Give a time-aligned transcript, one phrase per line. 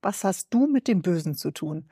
[0.00, 1.86] Was hast du mit dem Bösen zu tun?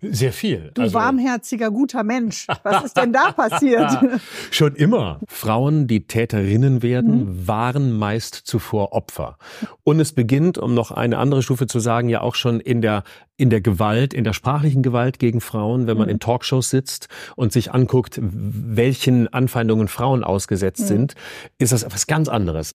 [0.00, 0.70] Sehr viel.
[0.72, 2.46] Du also, warmherziger, guter Mensch.
[2.62, 3.90] Was ist denn da passiert?
[4.50, 5.20] Schon immer.
[5.28, 7.48] Frauen, die Täterinnen werden, mhm.
[7.48, 9.36] waren meist zuvor Opfer.
[9.82, 13.04] Und es beginnt, um noch eine andere Stufe zu sagen, ja auch schon in der
[13.36, 16.12] in der Gewalt, in der sprachlichen Gewalt gegen Frauen, wenn man mhm.
[16.12, 20.86] in Talkshows sitzt und sich anguckt, welchen Anfeindungen Frauen ausgesetzt mhm.
[20.86, 21.14] sind,
[21.58, 22.74] ist das etwas ganz anderes.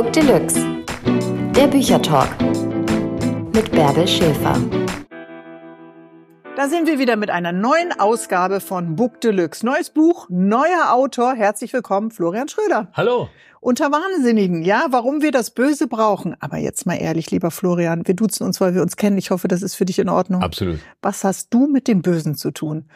[0.00, 0.64] Book Deluxe,
[1.56, 2.30] der Büchertalk
[3.52, 4.56] mit Bärbel Schäfer.
[6.54, 9.66] Da sind wir wieder mit einer neuen Ausgabe von Book Deluxe.
[9.66, 11.34] Neues Buch, neuer Autor.
[11.34, 12.86] Herzlich willkommen, Florian Schröder.
[12.92, 13.28] Hallo
[13.60, 16.36] unter Wahnsinnigen, ja, warum wir das Böse brauchen.
[16.40, 19.18] Aber jetzt mal ehrlich, lieber Florian, wir duzen uns, weil wir uns kennen.
[19.18, 20.42] Ich hoffe, das ist für dich in Ordnung.
[20.42, 20.78] Absolut.
[21.02, 22.88] Was hast du mit dem Bösen zu tun?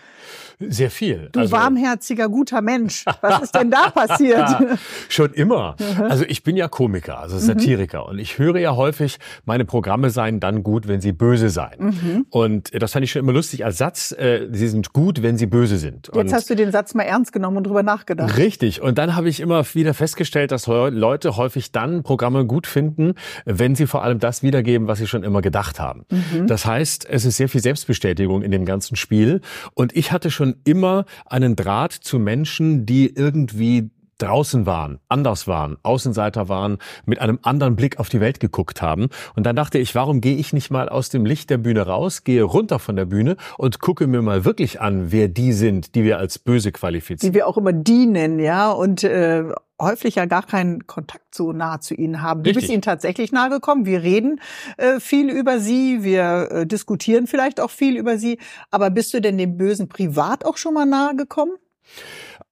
[0.69, 1.29] Sehr viel.
[1.33, 3.05] Du also, warmherziger, guter Mensch.
[3.21, 4.49] Was ist denn da passiert?
[5.09, 5.77] Schon immer.
[5.79, 6.03] Mhm.
[6.05, 8.05] Also ich bin ja Komiker, also Satiriker.
[8.05, 8.11] Mhm.
[8.11, 11.85] Und ich höre ja häufig, meine Programme seien dann gut, wenn sie böse seien.
[11.85, 12.27] Mhm.
[12.31, 14.13] Und das fand ich schon immer lustig als Satz.
[14.13, 16.09] Äh, sie sind gut, wenn sie böse sind.
[16.09, 18.37] Jetzt und hast du den Satz mal ernst genommen und drüber nachgedacht.
[18.37, 18.83] Richtig.
[18.83, 23.75] Und dann habe ich immer wieder festgestellt, dass Leute häufig dann Programme gut finden, wenn
[23.75, 26.05] sie vor allem das wiedergeben, was sie schon immer gedacht haben.
[26.11, 26.47] Mhm.
[26.47, 29.41] Das heißt, es ist sehr viel Selbstbestätigung in dem ganzen Spiel.
[29.75, 33.91] Und ich hatte schon immer einen Draht zu Menschen, die irgendwie
[34.23, 39.09] draußen waren, anders waren, Außenseiter waren, mit einem anderen Blick auf die Welt geguckt haben.
[39.35, 42.25] Und dann dachte ich, warum gehe ich nicht mal aus dem Licht der Bühne raus,
[42.25, 46.05] gehe runter von der Bühne und gucke mir mal wirklich an, wer die sind, die
[46.05, 47.33] wir als böse qualifizieren.
[47.33, 49.45] Die wir auch immer die nennen, ja, und äh,
[49.81, 52.43] häufig ja gar keinen Kontakt so nah zu ihnen haben.
[52.43, 52.63] Du Richtig.
[52.63, 53.85] bist ihnen tatsächlich nahe gekommen.
[53.85, 54.41] Wir reden
[54.77, 58.39] äh, viel über sie, wir äh, diskutieren vielleicht auch viel über sie.
[58.71, 61.53] Aber bist du denn dem Bösen privat auch schon mal nahe gekommen?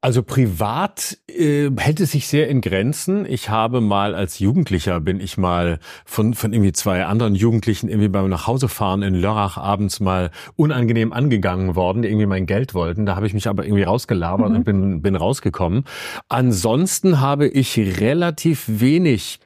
[0.03, 3.27] Also privat äh, hält es sich sehr in Grenzen.
[3.27, 8.09] Ich habe mal als Jugendlicher bin ich mal von von irgendwie zwei anderen Jugendlichen irgendwie
[8.09, 13.05] beim Nachhausefahren in Lörrach abends mal unangenehm angegangen worden, die irgendwie mein Geld wollten.
[13.05, 14.57] Da habe ich mich aber irgendwie rausgelabert mhm.
[14.57, 15.85] und bin bin rausgekommen.
[16.31, 19.39] Ansonsten habe ich relativ wenig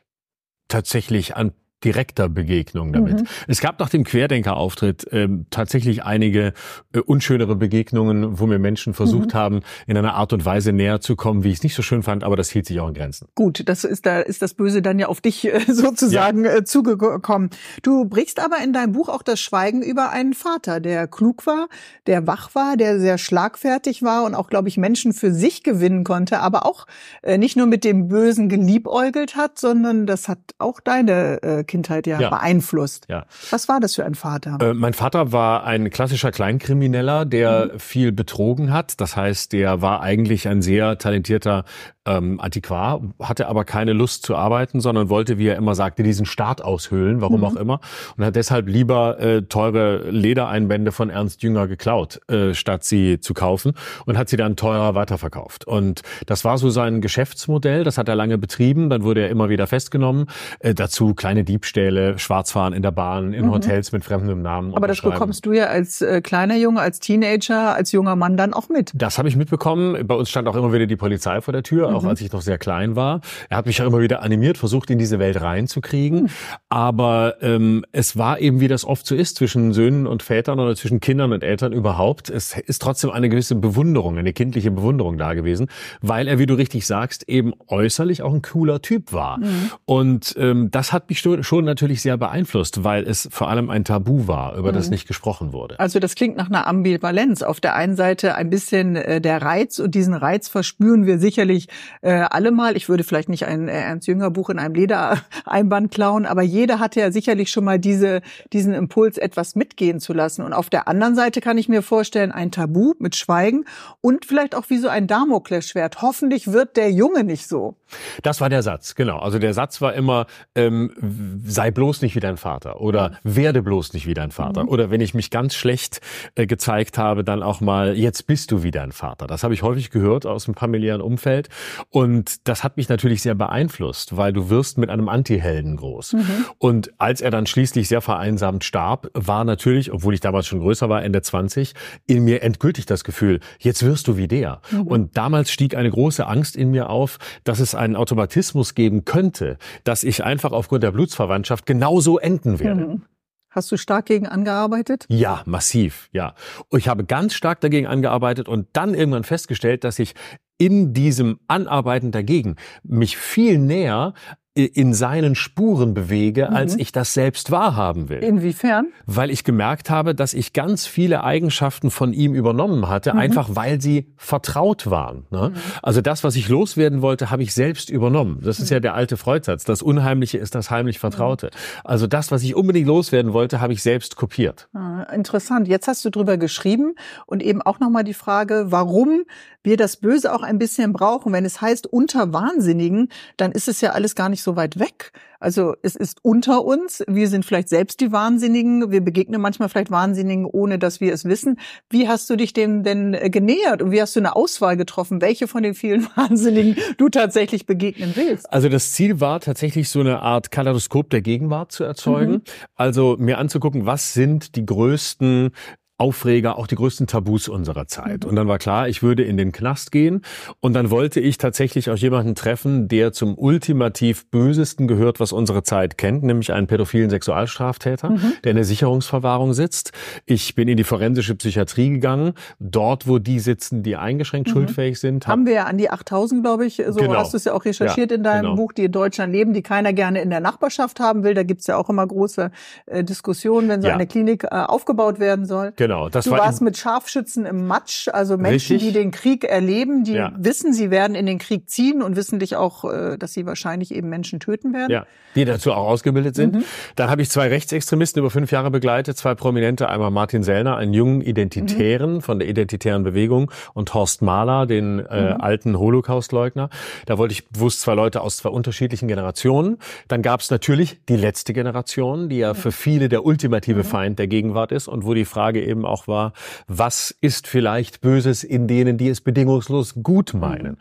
[0.69, 1.53] tatsächlich an
[1.85, 3.21] direkter Begegnung damit.
[3.21, 3.27] Mhm.
[3.47, 6.53] Es gab nach dem Querdenker-Auftritt ähm, tatsächlich einige
[6.93, 9.39] äh, unschönere Begegnungen, wo mir Menschen versucht mhm.
[9.39, 12.03] haben, in einer Art und Weise näher zu kommen, wie ich es nicht so schön
[12.03, 13.29] fand, aber das hielt sich auch in Grenzen.
[13.35, 16.57] Gut, das ist da ist das Böse dann ja auf dich äh, sozusagen ja.
[16.57, 17.51] äh, zugekommen.
[17.83, 21.69] Du brichst aber in deinem Buch auch das Schweigen über einen Vater, der klug war,
[22.07, 26.05] der wach war, der sehr schlagfertig war und auch, glaube ich, Menschen für sich gewinnen
[26.05, 26.87] konnte, aber auch
[27.23, 32.07] äh, nicht nur mit dem Bösen geliebäugelt hat, sondern das hat auch deine äh, Kindheit
[32.07, 32.31] ja, ja.
[32.31, 33.07] beeinflusst.
[33.09, 33.27] Ja.
[33.51, 34.59] Was war das für ein Vater?
[34.61, 37.79] Äh, mein Vater war ein klassischer Kleinkrimineller, der mhm.
[37.81, 39.01] viel betrogen hat.
[39.01, 41.65] Das heißt, der war eigentlich ein sehr talentierter
[42.07, 46.27] ähm, Antiquar, hatte aber keine Lust zu arbeiten, sondern wollte, wie er immer sagte, diesen
[46.27, 47.45] Staat aushöhlen, warum mhm.
[47.45, 47.81] auch immer,
[48.17, 53.35] und hat deshalb lieber äh, teure Ledereinbände von Ernst Jünger geklaut, äh, statt sie zu
[53.35, 53.73] kaufen
[54.07, 55.67] und hat sie dann teurer weiterverkauft.
[55.67, 59.49] Und das war so sein Geschäftsmodell, das hat er lange betrieben, dann wurde er immer
[59.49, 60.27] wieder festgenommen.
[60.61, 63.53] Äh, dazu kleine Diebstähle, Schwarzfahren in der Bahn, in mhm.
[63.53, 64.75] Hotels mit fremdem Namen.
[64.75, 68.53] Aber das bekommst du ja als äh, kleiner Junge, als Teenager, als junger Mann dann
[68.53, 68.93] auch mit.
[68.95, 70.07] Das habe ich mitbekommen.
[70.07, 72.11] Bei uns stand auch immer wieder die Polizei vor der Tür auch mhm.
[72.11, 73.21] als ich noch sehr klein war.
[73.49, 76.25] Er hat mich ja immer wieder animiert, versucht in diese Welt reinzukriegen.
[76.25, 76.29] Mhm.
[76.69, 80.75] Aber ähm, es war eben, wie das oft so ist, zwischen Söhnen und Vätern oder
[80.77, 82.31] zwischen Kindern und Eltern überhaupt.
[82.31, 85.69] Es ist trotzdem eine gewisse Bewunderung, eine kindliche Bewunderung da gewesen,
[86.01, 89.39] weil er, wie du richtig sagst, eben äußerlich auch ein cooler Typ war.
[89.39, 89.71] Mhm.
[89.85, 94.27] Und ähm, das hat mich schon natürlich sehr beeinflusst, weil es vor allem ein Tabu
[94.27, 94.93] war, über das mhm.
[94.93, 95.79] nicht gesprochen wurde.
[95.79, 97.43] Also das klingt nach einer Ambivalenz.
[97.43, 101.69] Auf der einen Seite ein bisschen äh, der Reiz und diesen Reiz verspüren wir sicherlich
[102.03, 102.77] äh, alle mal.
[102.77, 106.79] Ich würde vielleicht nicht ein äh, Ernst Jünger Buch in einem Ledereinband klauen, aber jeder
[106.79, 108.23] hatte ja sicherlich schon mal diese,
[108.53, 110.43] diesen Impuls, etwas mitgehen zu lassen.
[110.43, 113.65] Und auf der anderen Seite kann ich mir vorstellen, ein Tabu mit Schweigen
[114.01, 116.03] und vielleicht auch wie so ein Damoklesschwert.
[116.03, 117.77] Hoffentlich wird der Junge nicht so.
[118.23, 119.19] Das war der Satz, genau.
[119.19, 123.93] Also der Satz war immer, ähm, sei bloß nicht wie dein Vater oder werde bloß
[123.93, 124.65] nicht wie dein Vater.
[124.65, 124.69] Mhm.
[124.69, 126.01] Oder wenn ich mich ganz schlecht
[126.35, 129.27] äh, gezeigt habe, dann auch mal, jetzt bist du wie dein Vater.
[129.27, 131.49] Das habe ich häufig gehört aus dem familiären Umfeld.
[131.91, 136.15] Und das hat mich natürlich sehr beeinflusst, weil du wirst mit einem Antihelden groß.
[136.15, 136.45] Mhm.
[136.59, 140.89] Und als er dann schließlich sehr vereinsamt starb, war natürlich, obwohl ich damals schon größer
[140.89, 141.75] war, Ende 20,
[142.07, 144.61] in mir endgültig das Gefühl, jetzt wirst du wie der.
[144.71, 144.83] Mhm.
[144.83, 149.59] Und damals stieg eine große Angst in mir auf, dass es einen Automatismus geben könnte,
[149.85, 152.87] dass ich einfach aufgrund der Blutsverwandtschaft genauso enden werde.
[152.87, 153.03] Mhm.
[153.51, 155.07] Hast du stark gegen angearbeitet?
[155.09, 156.35] Ja, massiv, ja.
[156.73, 160.15] Ich habe ganz stark dagegen angearbeitet und dann irgendwann festgestellt, dass ich
[160.59, 164.15] in diesem Anarbeiten dagegen mich viel näher
[164.55, 166.81] in seinen Spuren bewege, als mhm.
[166.83, 168.23] ich das selbst wahrhaben will.
[168.23, 168.87] Inwiefern?
[169.05, 173.19] Weil ich gemerkt habe, dass ich ganz viele Eigenschaften von ihm übernommen hatte, mhm.
[173.19, 175.27] einfach weil sie vertraut waren.
[175.31, 175.51] Ne?
[175.51, 175.61] Mhm.
[175.83, 178.43] Also das, was ich loswerden wollte, habe ich selbst übernommen.
[178.45, 179.65] Das ist ja der alte Freudssatz.
[179.65, 181.51] Das Unheimliche ist das heimlich Vertraute.
[181.83, 184.69] Also das, was ich unbedingt loswerden wollte, habe ich selbst kopiert.
[184.73, 185.67] Ah, interessant.
[185.67, 186.95] Jetzt hast du drüber geschrieben
[187.27, 189.25] und eben auch nochmal die Frage, warum
[189.65, 191.33] wir das Böse auch ein bisschen brauchen.
[191.33, 195.13] Wenn es heißt unter Wahnsinnigen, dann ist es ja alles gar nicht so weit weg.
[195.41, 197.05] Also es ist unter uns.
[197.07, 198.91] Wir sind vielleicht selbst die Wahnsinnigen.
[198.91, 201.59] Wir begegnen manchmal vielleicht Wahnsinnigen, ohne dass wir es wissen.
[201.91, 205.21] Wie hast du dich dem denn äh, genähert und wie hast du eine Auswahl getroffen,
[205.21, 208.51] welche von den vielen Wahnsinnigen du tatsächlich begegnen willst?
[208.53, 212.33] Also das Ziel war tatsächlich so eine Art Kaleidoskop der Gegenwart zu erzeugen.
[212.33, 212.43] Mhm.
[212.75, 215.51] Also mir anzugucken, was sind die größten
[215.97, 218.25] Aufreger, auch die größten Tabus unserer Zeit.
[218.25, 220.23] Und dann war klar, ich würde in den Knast gehen
[220.61, 225.63] und dann wollte ich tatsächlich auch jemanden treffen, der zum ultimativ Bösesten gehört, was unsere
[225.63, 228.33] Zeit kennt, nämlich einen pädophilen Sexualstraftäter, mhm.
[228.43, 229.93] der in der Sicherungsverwahrung sitzt.
[230.27, 234.53] Ich bin in die forensische Psychiatrie gegangen, dort, wo die sitzen, die eingeschränkt mhm.
[234.53, 235.29] schuldfähig sind.
[235.29, 237.15] Haben wir ja an die 8000, glaube ich, so genau.
[237.15, 238.57] hast du es ja auch recherchiert ja, in deinem genau.
[238.57, 241.35] Buch, die in Deutschland leben, die keiner gerne in der Nachbarschaft haben will.
[241.35, 242.51] Da gibt's ja auch immer große
[242.87, 243.95] äh, Diskussionen, wenn so ja.
[243.95, 245.73] eine Klinik äh, aufgebaut werden soll.
[245.77, 248.93] Genau, das du war warst mit Scharfschützen im Matsch, also Menschen, richtig.
[248.93, 250.33] die den Krieg erleben, die ja.
[250.37, 253.95] wissen, sie werden in den Krieg ziehen und wissen dich auch, äh, dass sie wahrscheinlich
[253.95, 254.91] eben Menschen töten werden.
[254.91, 256.55] Ja, die dazu auch ausgebildet sind.
[256.55, 256.65] Mhm.
[256.97, 260.95] Dann habe ich zwei Rechtsextremisten über fünf Jahre begleitet, zwei Prominente, einmal Martin Sellner, einen
[260.95, 262.21] jungen Identitären mhm.
[262.23, 265.41] von der Identitären Bewegung und Horst Mahler, den äh, mhm.
[265.41, 266.71] alten Holocaustleugner.
[267.07, 269.79] Da wollte ich bewusst zwei Leute aus zwei unterschiedlichen Generationen.
[270.09, 273.85] Dann gab es natürlich die letzte Generation, die ja für viele der ultimative mhm.
[273.85, 276.33] Feind der Gegenwart ist und wo die Frage eben eben auch war,
[276.67, 280.79] was ist vielleicht Böses in denen, die es bedingungslos gut meinen.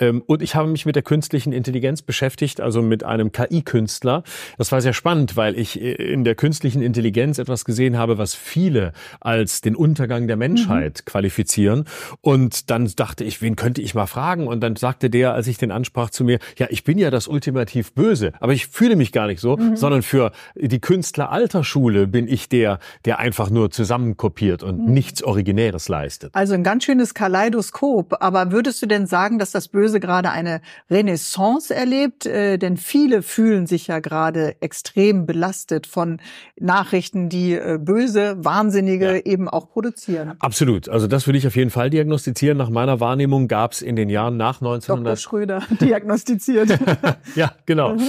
[0.00, 0.22] Mhm.
[0.26, 4.22] und ich habe mich mit der künstlichen Intelligenz beschäftigt, also mit einem KI-Künstler.
[4.58, 8.34] Das war sehr spannend, weil ich äh, in der künstlichen Intelligenz etwas gesehen habe, was
[8.34, 11.10] viele als den Untergang der Menschheit mhm.
[11.10, 11.84] qualifizieren.
[12.20, 14.46] Und dann dachte ich, wen könnte ich mal fragen?
[14.46, 17.28] Und dann sagte der, als ich den ansprach zu mir, ja, ich bin ja das
[17.28, 19.76] ultimativ Böse, aber ich fühle mich gar nicht so, mhm.
[19.76, 24.92] sondern für die Künstleralterschule bin ich der, der einfach nur zusammenkopiert kopiert und mhm.
[24.92, 26.34] nichts Originäres leistet.
[26.34, 28.16] Also ein ganz schönes Kaleidoskop.
[28.20, 30.60] Aber würdest du denn sagen, dass das Böse gerade eine
[30.90, 32.26] Renaissance erlebt?
[32.26, 36.20] Äh, denn viele fühlen sich ja gerade extrem belastet von
[36.60, 39.24] Nachrichten, die äh, böse, Wahnsinnige ja.
[39.24, 40.34] eben auch produzieren.
[40.38, 40.90] Absolut.
[40.90, 42.58] Also das würde ich auf jeden Fall diagnostizieren.
[42.58, 45.06] Nach meiner Wahrnehmung gab es in den Jahren nach 1900...
[45.06, 45.16] Dr.
[45.16, 46.78] Schröder diagnostiziert.
[47.36, 47.94] ja, genau.
[47.94, 48.02] Mhm.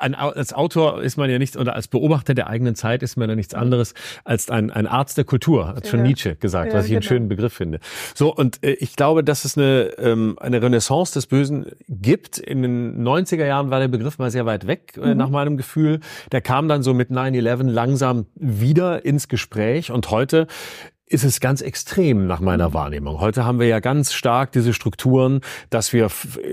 [0.00, 3.36] Als Autor ist man ja nichts, oder als Beobachter der eigenen Zeit ist man ja
[3.36, 3.92] nichts anderes
[4.24, 6.06] als ein, ein Arzt der Kultur hat schon ja.
[6.06, 6.98] Nietzsche gesagt, ja, was ich genau.
[6.98, 7.80] einen schönen Begriff finde.
[8.14, 12.38] So, und äh, ich glaube, dass es eine, ähm, eine Renaissance des Bösen gibt.
[12.38, 15.16] In den 90er Jahren war der Begriff mal sehr weit weg, äh, mhm.
[15.16, 16.00] nach meinem Gefühl.
[16.32, 20.46] Der kam dann so mit 9-11 langsam wieder ins Gespräch und heute
[21.08, 22.74] ist es ganz extrem nach meiner mhm.
[22.74, 23.20] Wahrnehmung.
[23.20, 25.40] Heute haben wir ja ganz stark diese Strukturen,
[25.70, 26.10] dass wir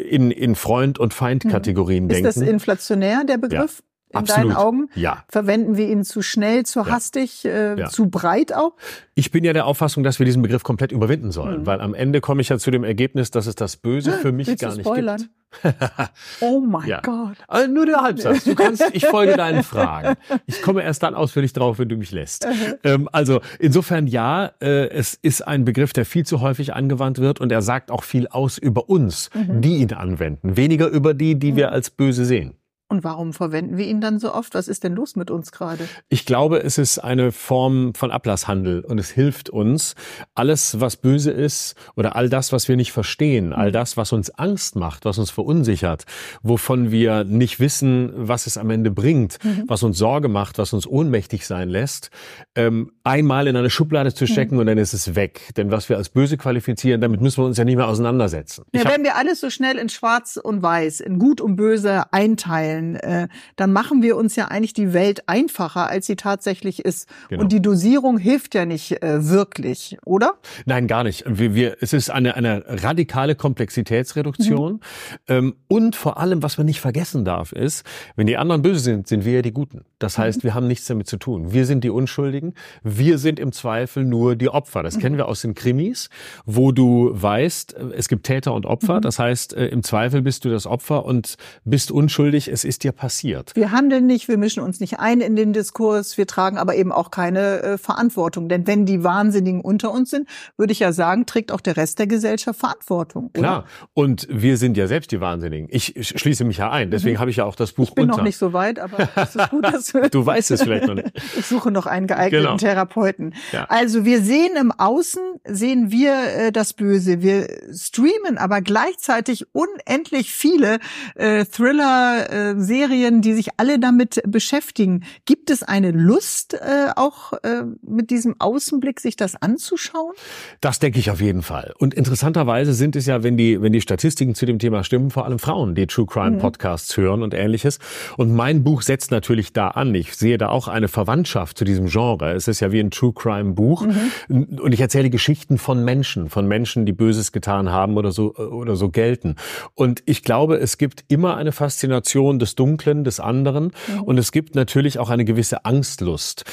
[0.10, 2.10] in, in Freund- und Feind-Kategorien mhm.
[2.10, 2.28] denken.
[2.28, 3.80] Ist das inflationär, der Begriff?
[3.80, 4.52] Ja in Absolut.
[4.52, 4.90] deinen Augen?
[4.96, 5.24] Ja.
[5.28, 7.90] Verwenden wir ihn zu schnell, zu hastig, äh, ja.
[7.90, 8.74] zu breit auch?
[9.16, 11.66] Ich bin ja der Auffassung, dass wir diesen Begriff komplett überwinden sollen, mhm.
[11.66, 14.48] weil am Ende komme ich ja zu dem Ergebnis, dass es das Böse für mich
[14.48, 15.18] Willst gar nicht spoilern?
[15.18, 15.32] gibt.
[16.42, 17.02] oh mein ja.
[17.02, 17.38] Gott.
[17.48, 18.44] Also nur der Halbsatz.
[18.44, 20.16] Du kannst, ich folge deinen Fragen.
[20.46, 22.48] Ich komme erst dann ausführlich drauf, wenn du mich lässt.
[22.84, 27.40] ähm, also insofern ja, äh, es ist ein Begriff, der viel zu häufig angewandt wird
[27.40, 29.62] und er sagt auch viel aus über uns, mhm.
[29.62, 31.58] die ihn anwenden, weniger über die, die mhm.
[31.58, 32.56] wir als böse sehen.
[32.94, 34.54] Und warum verwenden wir ihn dann so oft?
[34.54, 35.90] Was ist denn los mit uns gerade?
[36.10, 39.96] Ich glaube, es ist eine Form von Ablasshandel und es hilft uns,
[40.36, 43.74] alles, was böse ist oder all das, was wir nicht verstehen, all mhm.
[43.74, 46.06] das, was uns Angst macht, was uns verunsichert,
[46.44, 49.64] wovon wir nicht wissen, was es am Ende bringt, mhm.
[49.66, 52.12] was uns Sorge macht, was uns ohnmächtig sein lässt,
[52.54, 54.28] ähm, einmal in eine Schublade zu mhm.
[54.28, 54.60] stecken mhm.
[54.62, 55.50] und dann ist es weg.
[55.58, 58.66] Denn was wir als böse qualifizieren, damit müssen wir uns ja nicht mehr auseinandersetzen.
[58.72, 62.83] Ja, wenn wir alles so schnell in Schwarz und Weiß, in Gut und Böse einteilen,
[62.84, 67.08] stellen, äh, dann machen wir uns ja eigentlich die Welt einfacher, als sie tatsächlich ist.
[67.30, 67.44] Genau.
[67.44, 70.36] Und die Dosierung hilft ja nicht äh, wirklich, oder?
[70.66, 71.24] Nein, gar nicht.
[71.28, 74.74] Wir, wir, es ist eine, eine radikale Komplexitätsreduktion.
[74.74, 74.80] Mhm.
[75.28, 77.86] Ähm, und vor allem, was man nicht vergessen darf, ist,
[78.16, 79.86] wenn die anderen böse sind, sind wir ja die Guten.
[80.00, 80.44] Das heißt, mhm.
[80.44, 81.54] wir haben nichts damit zu tun.
[81.54, 82.54] Wir sind die Unschuldigen.
[82.84, 84.84] Wir sind im Zweifel nur die Opfer.
[84.84, 85.02] Das mhm.
[85.02, 86.10] kennen wir aus den Krimis,
[86.46, 88.98] wo du weißt, es gibt Täter und Opfer.
[88.98, 89.02] Mhm.
[89.02, 92.48] Das heißt, äh, im Zweifel bist du das Opfer und bist unschuldig.
[92.48, 93.56] Es ist ist dir passiert?
[93.56, 96.92] Wir handeln nicht, wir mischen uns nicht ein in den Diskurs, wir tragen aber eben
[96.92, 98.50] auch keine äh, Verantwortung.
[98.50, 100.28] Denn wenn die Wahnsinnigen unter uns sind,
[100.58, 103.26] würde ich ja sagen, trägt auch der Rest der Gesellschaft Verantwortung.
[103.26, 103.40] Oder?
[103.40, 103.66] Klar.
[103.94, 105.68] Und wir sind ja selbst die Wahnsinnigen.
[105.70, 106.90] Ich schließe mich ja ein.
[106.90, 107.20] Deswegen mhm.
[107.20, 108.18] habe ich ja auch das Buch Ich bin unter.
[108.18, 110.10] noch nicht so weit, aber es ist gut, dass du.
[110.12, 111.12] du weißt es vielleicht noch nicht.
[111.38, 112.58] ich suche noch einen geeigneten genau.
[112.58, 113.36] Therapeuten.
[113.52, 113.66] Ja.
[113.66, 117.22] Also wir sehen im Außen, sehen wir äh, das Böse.
[117.22, 120.80] Wir streamen aber gleichzeitig unendlich viele
[121.16, 125.04] äh, Thriller-Serien, äh, die sich alle damit beschäftigen.
[125.26, 130.14] Gibt es eine Lust, äh, auch äh, mit diesem Außenblick sich das anzuschauen?
[130.62, 131.74] Das denke ich auf jeden Fall.
[131.78, 135.26] Und interessanterweise sind es ja, wenn die, wenn die Statistiken zu dem Thema stimmen, vor
[135.26, 136.40] allem Frauen, die True Crime mhm.
[136.40, 137.80] Podcasts hören und ähnliches.
[138.18, 139.94] Und mein Buch setzt natürlich da an.
[139.96, 142.34] Ich sehe da auch eine Verwandtschaft zu diesem Genre.
[142.34, 143.86] Es ist ja wie ein True Crime Buch.
[144.30, 144.60] Mhm.
[144.60, 148.76] Und ich erzähle Geschichten von Menschen, von Menschen, die Böses getan haben oder so, oder
[148.76, 149.36] so gelten.
[149.76, 153.72] Und ich glaube, es gibt immer eine Faszination des Dunklen, des anderen.
[153.88, 154.04] Mhm.
[154.04, 156.44] Und es gibt natürlich auch eine gewisse Angstlust.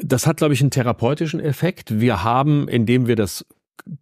[0.00, 2.00] Das hat, glaube ich, einen therapeutischen Effekt.
[2.00, 3.44] Wir haben, indem wir das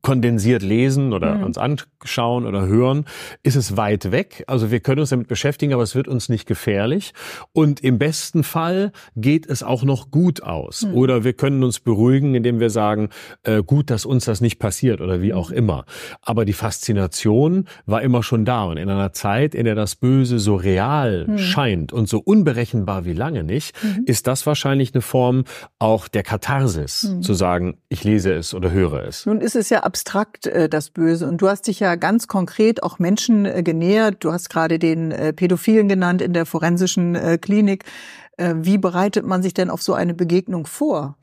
[0.02, 1.44] kondensiert lesen oder mhm.
[1.44, 3.04] uns anschauen oder hören,
[3.42, 4.44] ist es weit weg.
[4.46, 7.12] Also wir können uns damit beschäftigen, aber es wird uns nicht gefährlich.
[7.52, 10.82] Und im besten Fall geht es auch noch gut aus.
[10.82, 10.94] Mhm.
[10.94, 13.10] Oder wir können uns beruhigen, indem wir sagen,
[13.44, 15.84] äh, gut, dass uns das nicht passiert oder wie auch immer.
[16.22, 18.64] Aber die Faszination war immer schon da.
[18.64, 21.38] Und in einer Zeit, in der das Böse so real mhm.
[21.38, 24.04] scheint und so unberechenbar wie lange nicht, mhm.
[24.06, 25.44] ist das wahrscheinlich eine Form
[25.78, 27.22] auch der Katharsis, mhm.
[27.22, 29.26] zu sagen, ich lese es oder höre es.
[29.26, 31.26] Nun ist es ja abstrakt, äh, das Böse.
[31.26, 34.16] Und du hast dich ja ganz konkret auch Menschen äh, genähert.
[34.20, 37.84] Du hast gerade den äh, Pädophilen genannt in der forensischen Klinik.
[38.38, 41.16] Äh, wie bereitet man sich denn auf so eine Begegnung vor?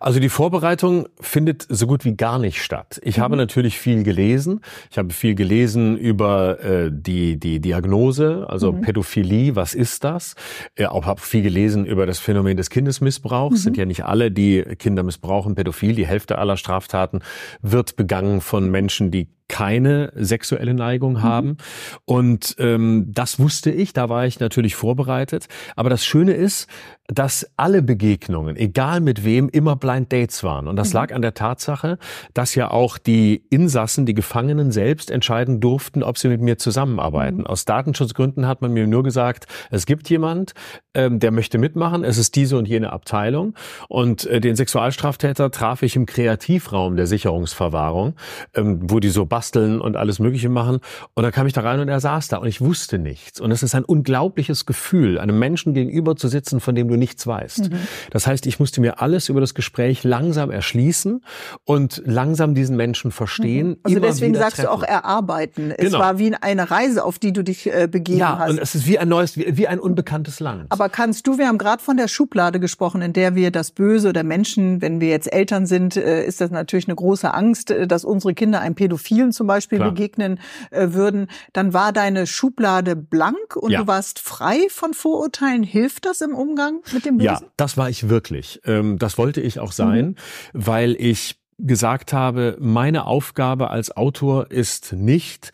[0.00, 3.00] Also die Vorbereitung findet so gut wie gar nicht statt.
[3.04, 3.22] Ich mhm.
[3.22, 4.60] habe natürlich viel gelesen.
[4.90, 8.80] Ich habe viel gelesen über äh, die, die Diagnose, also mhm.
[8.80, 10.36] Pädophilie, was ist das?
[10.74, 13.58] Äh, auch habe viel gelesen über das Phänomen des Kindesmissbrauchs.
[13.58, 13.62] Mhm.
[13.62, 15.94] Sind ja nicht alle, die Kinder missbrauchen, pädophil.
[15.94, 17.20] Die Hälfte aller Straftaten
[17.60, 21.22] wird begangen von Menschen, die keine sexuelle Neigung mhm.
[21.22, 21.48] haben.
[21.48, 21.56] Mhm.
[22.04, 25.46] Und ähm, das wusste ich, da war ich natürlich vorbereitet.
[25.76, 26.68] Aber das Schöne ist,
[27.08, 30.68] dass alle Begegnungen, egal mit wem, immer Blind Dates waren.
[30.68, 30.94] Und das mhm.
[30.94, 31.98] lag an der Tatsache,
[32.32, 37.38] dass ja auch die Insassen, die Gefangenen selbst entscheiden durften, ob sie mit mir zusammenarbeiten.
[37.38, 37.46] Mhm.
[37.46, 40.54] Aus Datenschutzgründen hat man mir nur gesagt, es gibt jemand,
[40.94, 43.54] ähm, der möchte mitmachen, es ist diese und jene Abteilung.
[43.88, 48.14] Und äh, den Sexualstraftäter traf ich im Kreativraum der Sicherungsverwahrung,
[48.54, 50.80] ähm, wo die so basteln und alles Mögliche machen.
[51.14, 53.40] Und da kam ich da rein und er saß da und ich wusste nichts.
[53.40, 57.26] Und es ist ein unglaubliches Gefühl, einem Menschen gegenüber zu sitzen, von dem du nichts
[57.26, 57.70] weißt.
[57.70, 57.78] Mhm.
[58.10, 61.22] Das heißt, ich musste mir alles über das Gespräch langsam erschließen
[61.64, 63.68] und langsam diesen Menschen verstehen.
[63.68, 63.76] Mhm.
[63.82, 64.66] Also deswegen sagst treffen.
[64.66, 65.70] du auch erarbeiten.
[65.70, 65.98] Es genau.
[65.98, 68.46] war wie eine Reise, auf die du dich äh, begeben ja, hast.
[68.46, 70.66] Ja, und es ist wie ein neues, wie, wie ein unbekanntes Land.
[70.70, 74.08] Aber kannst du, wir haben gerade von der Schublade gesprochen, in der wir das Böse
[74.08, 77.86] oder Menschen, wenn wir jetzt Eltern sind, äh, ist das natürlich eine große Angst, äh,
[77.86, 79.90] dass unsere Kinder einem Pädophilen zum Beispiel Klar.
[79.90, 81.28] begegnen äh, würden.
[81.52, 83.80] Dann war deine Schublade blank und ja.
[83.80, 85.62] du warst frei von Vorurteilen.
[85.62, 87.26] Hilft das im Umgang mit dem Bösen?
[87.26, 88.60] Ja, das war ich wirklich.
[88.64, 90.16] Ähm, das wollte ich auch sein, mhm.
[90.52, 95.52] weil ich gesagt habe, meine Aufgabe als Autor ist nicht,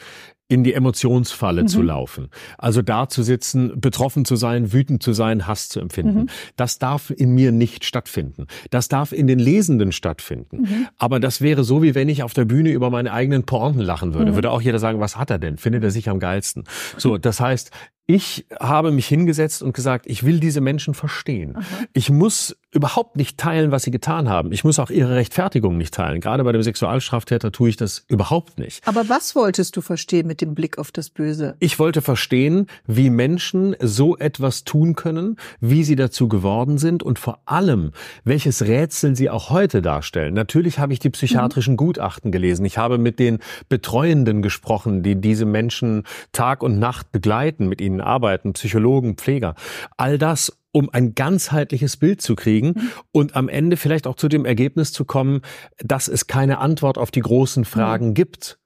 [0.50, 1.69] in die Emotionsfalle mhm.
[1.69, 2.28] zu laufen.
[2.59, 6.23] Also da zu sitzen, betroffen zu sein, wütend zu sein, Hass zu empfinden.
[6.23, 6.28] Mhm.
[6.57, 8.49] Das darf in mir nicht stattfinden.
[8.71, 10.62] Das darf in den Lesenden stattfinden.
[10.62, 10.88] Mhm.
[10.99, 14.12] Aber das wäre so, wie wenn ich auf der Bühne über meine eigenen Pointen lachen
[14.12, 14.33] würde.
[14.33, 14.35] Mhm.
[14.35, 15.57] Würde auch jeder sagen, was hat er denn?
[15.57, 16.64] Findet er sich am geilsten?
[16.97, 17.71] So, das heißt,
[18.07, 21.54] ich habe mich hingesetzt und gesagt, ich will diese Menschen verstehen.
[21.57, 21.64] Aha.
[21.92, 24.52] Ich muss überhaupt nicht teilen, was sie getan haben.
[24.52, 26.20] Ich muss auch ihre Rechtfertigung nicht teilen.
[26.20, 28.86] Gerade bei dem Sexualstraftäter tue ich das überhaupt nicht.
[28.86, 31.56] Aber was wolltest du verstehen mit dem Blick auf das Böse?
[31.58, 37.18] Ich wollte verstehen, wie Menschen so etwas tun können, wie sie dazu geworden sind und
[37.18, 37.90] vor allem,
[38.22, 40.34] welches Rätsel sie auch heute darstellen.
[40.34, 41.78] Natürlich habe ich die psychiatrischen mhm.
[41.78, 42.64] Gutachten gelesen.
[42.64, 48.00] Ich habe mit den Betreuenden gesprochen, die diese Menschen Tag und Nacht begleiten, mit ihnen
[48.00, 49.56] arbeiten, Psychologen, Pfleger.
[49.96, 52.90] All das um ein ganzheitliches Bild zu kriegen mhm.
[53.12, 55.40] und am Ende vielleicht auch zu dem Ergebnis zu kommen,
[55.78, 58.14] dass es keine Antwort auf die großen Fragen mhm.
[58.14, 58.59] gibt.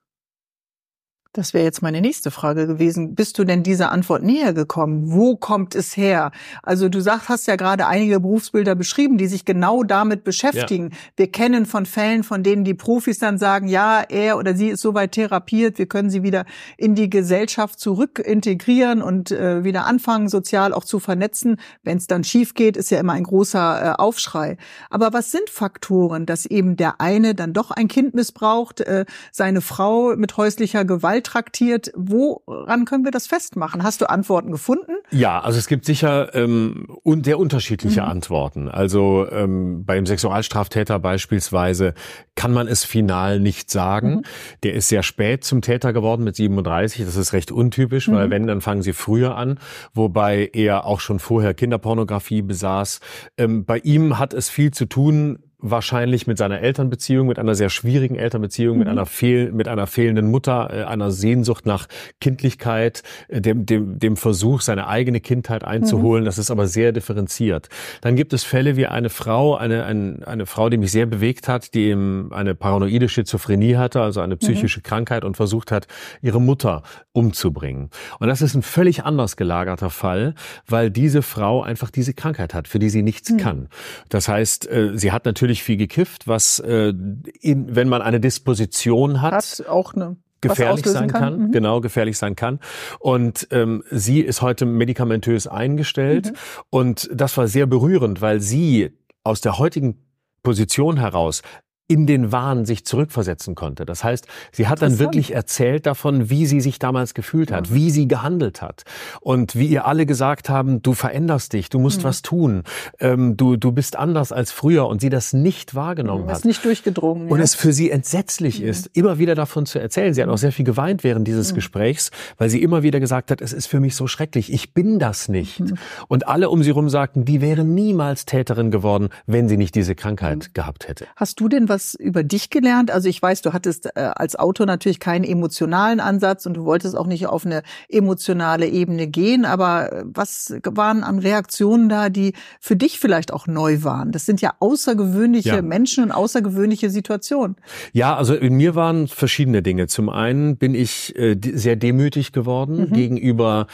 [1.35, 3.17] Das wäre jetzt meine nächste Frage gewesen.
[3.17, 5.11] Bist du denn dieser Antwort näher gekommen?
[5.11, 6.31] Wo kommt es her?
[6.63, 10.91] Also du sagst, hast ja gerade einige Berufsbilder beschrieben, die sich genau damit beschäftigen.
[10.91, 10.97] Ja.
[11.17, 14.81] Wir kennen von Fällen, von denen die Profis dann sagen, ja, er oder sie ist
[14.81, 16.45] soweit therapiert, wir können sie wieder
[16.77, 21.57] in die Gesellschaft zurück integrieren und äh, wieder anfangen, sozial auch zu vernetzen.
[21.83, 24.57] Wenn es dann schief geht, ist ja immer ein großer äh, Aufschrei.
[24.89, 29.63] Aber was sind Faktoren, dass eben der eine dann doch ein Kind missbraucht, äh, seine
[29.63, 31.91] Frau mit häuslicher Gewalt traktiert.
[31.97, 33.83] Woran können wir das festmachen?
[33.83, 34.93] Hast du Antworten gefunden?
[35.11, 38.09] Ja, also es gibt sicher ähm, un sehr unterschiedliche mhm.
[38.09, 38.69] Antworten.
[38.69, 41.95] Also ähm, beim Sexualstraftäter beispielsweise
[42.35, 44.17] kann man es final nicht sagen.
[44.17, 44.23] Mhm.
[44.63, 47.05] Der ist sehr spät zum Täter geworden mit 37.
[47.05, 48.15] Das ist recht untypisch, mhm.
[48.15, 49.59] weil wenn, dann fangen sie früher an,
[49.93, 53.01] wobei er auch schon vorher Kinderpornografie besaß.
[53.37, 57.71] Ähm, bei ihm hat es viel zu tun wahrscheinlich mit seiner Elternbeziehung, mit einer sehr
[57.71, 58.79] schwierigen Elternbeziehung, mhm.
[58.81, 61.87] mit einer fehl, mit einer fehlenden Mutter, äh, einer Sehnsucht nach
[62.21, 66.25] Kindlichkeit, äh, dem, dem, dem Versuch, seine eigene Kindheit einzuholen.
[66.25, 66.27] Mhm.
[66.27, 67.69] Das ist aber sehr differenziert.
[68.03, 71.49] Dann gibt es Fälle wie eine Frau, eine, eine, eine Frau, die mich sehr bewegt
[71.49, 74.85] hat, die eben eine paranoide Schizophrenie hatte, also eine psychische mhm.
[74.85, 75.87] Krankheit und versucht hat,
[76.21, 77.89] ihre Mutter umzubringen.
[78.19, 80.35] Und das ist ein völlig anders gelagerter Fall,
[80.67, 83.37] weil diese Frau einfach diese Krankheit hat, für die sie nichts mhm.
[83.39, 83.69] kann.
[84.11, 86.93] Das heißt, äh, sie hat natürlich natürlich viel gekifft, was, äh,
[87.41, 91.39] in, wenn man eine Disposition hat, hat auch eine gefährlich sein kann, kann.
[91.39, 91.53] Mhm.
[91.53, 92.61] genau gefährlich sein kann.
[92.99, 96.37] Und ähm, sie ist heute medikamentös eingestellt mhm.
[96.71, 98.91] und das war sehr berührend, weil sie
[99.23, 100.05] aus der heutigen
[100.43, 101.41] Position heraus
[101.87, 103.85] in den Wahn sich zurückversetzen konnte.
[103.85, 107.75] Das heißt, sie hat dann wirklich erzählt davon, wie sie sich damals gefühlt hat, mhm.
[107.75, 108.85] wie sie gehandelt hat
[109.21, 112.05] und wie ihr alle gesagt haben, du veränderst dich, du musst mhm.
[112.05, 112.63] was tun,
[113.01, 116.39] ähm, du, du bist anders als früher und sie das nicht wahrgenommen mhm, hat.
[116.39, 117.29] Ist nicht durchgedrungen.
[117.29, 117.45] Und ja.
[117.45, 118.69] es für sie entsetzlich mhm.
[118.69, 120.15] ist, immer wieder davon zu erzählen.
[120.15, 121.57] Sie hat auch sehr viel geweint während dieses mhm.
[121.57, 124.99] Gesprächs, weil sie immer wieder gesagt hat, es ist für mich so schrecklich, ich bin
[124.99, 125.61] das nicht.
[125.61, 125.75] Mhm.
[126.09, 129.95] Und alle um sie herum sagten, die wäre niemals Täterin geworden, wenn sie nicht diese
[129.95, 131.07] Krankheit gehabt hätte.
[131.17, 132.91] Hast du denn was über dich gelernt?
[132.91, 136.97] Also ich weiß, du hattest äh, als Autor natürlich keinen emotionalen Ansatz und du wolltest
[136.97, 139.45] auch nicht auf eine emotionale Ebene gehen.
[139.45, 144.13] Aber äh, was waren an Reaktionen da, die für dich vielleicht auch neu waren?
[144.13, 145.63] Das sind ja außergewöhnliche ja.
[145.63, 147.57] Menschen und außergewöhnliche Situationen.
[147.93, 149.89] Ja, also in mir waren verschiedene Dinge.
[149.89, 152.93] Zum einen bin ich äh, sehr demütig geworden mhm.
[152.93, 153.67] gegenüber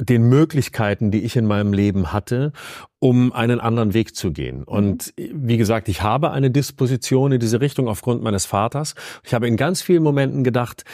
[0.00, 2.52] den Möglichkeiten, die ich in meinem Leben hatte,
[2.98, 4.58] um einen anderen Weg zu gehen.
[4.58, 4.64] Mhm.
[4.64, 8.94] Und wie gesagt, ich habe eine Disposition in diese Richtung aufgrund meines Vaters.
[9.24, 10.84] Ich habe in ganz vielen Momenten gedacht,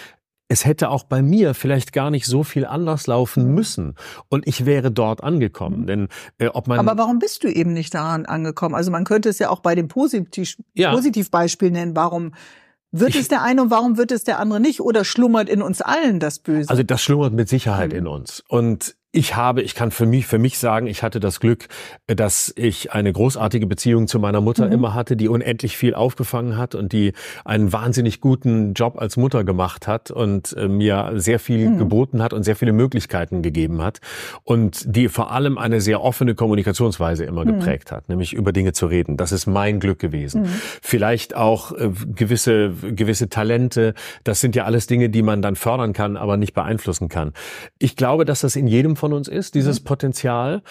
[0.53, 3.95] es hätte auch bei mir vielleicht gar nicht so viel anders laufen müssen
[4.29, 5.83] und ich wäre dort angekommen.
[5.83, 5.87] Mhm.
[5.87, 8.75] Denn äh, ob man aber warum bist du eben nicht daran angekommen?
[8.75, 10.93] Also man könnte es ja auch bei dem Positiv ja.
[10.93, 11.97] Positivbeispiel nennen.
[11.97, 12.33] Warum
[12.92, 14.81] wird es der eine und warum wird es der andere nicht?
[14.81, 16.68] Oder schlummert in uns allen das Böse?
[16.70, 17.98] Also das schlummert mit Sicherheit mhm.
[17.98, 18.44] in uns.
[18.48, 21.68] Und ich habe, ich kann für mich, für mich sagen, ich hatte das Glück,
[22.07, 24.72] dass ich eine großartige Beziehung zu meiner Mutter mhm.
[24.72, 27.12] immer hatte, die unendlich viel aufgefangen hat und die
[27.44, 31.79] einen wahnsinnig guten Job als Mutter gemacht hat und äh, mir sehr viel mhm.
[31.79, 34.01] geboten hat und sehr viele Möglichkeiten gegeben hat
[34.44, 37.59] und die vor allem eine sehr offene Kommunikationsweise immer mhm.
[37.59, 39.18] geprägt hat, nämlich über Dinge zu reden.
[39.18, 40.44] Das ist mein Glück gewesen.
[40.44, 40.48] Mhm.
[40.81, 43.92] Vielleicht auch äh, gewisse, gewisse Talente.
[44.25, 47.35] Das sind ja alles Dinge, die man dann fördern kann, aber nicht beeinflussen kann.
[47.79, 49.85] Ich glaube, dass das in jedem von uns ist, dieses mhm.
[49.85, 50.62] Potenzial.